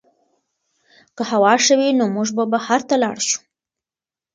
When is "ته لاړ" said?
2.89-3.17